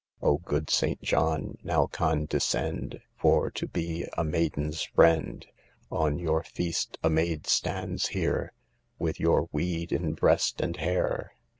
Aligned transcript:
"O, 0.29 0.39
good 0.39 0.71
Saint 0.71 0.99
John, 1.03 1.59
now 1.63 1.85
condescend 1.85 3.01
For 3.19 3.51
to 3.51 3.67
be 3.67 4.07
a 4.17 4.23
maiden's 4.23 4.81
friend. 4.81 5.45
On 5.91 6.17
your 6.17 6.41
feast 6.41 6.97
a 7.03 7.09
maid 7.11 7.45
stands 7.45 8.07
here 8.07 8.51
With 8.97 9.19
your 9.19 9.47
weed 9.51 9.91
in 9.91 10.13
breast 10.13 10.59
and 10.59 10.75
hair. 10.75 11.33